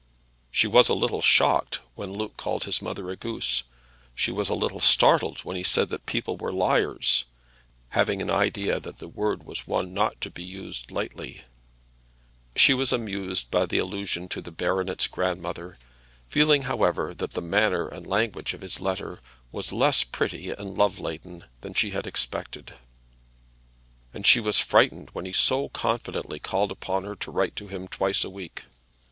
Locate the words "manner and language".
17.39-18.55